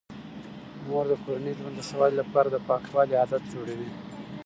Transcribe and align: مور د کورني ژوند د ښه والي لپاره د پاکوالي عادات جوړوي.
مور 0.87 1.05
د 1.11 1.13
کورني 1.23 1.51
ژوند 1.59 1.75
د 1.77 1.81
ښه 1.87 1.95
والي 1.99 2.15
لپاره 2.21 2.47
د 2.51 2.57
پاکوالي 2.67 3.13
عادات 3.21 3.43
جوړوي. 3.53 3.89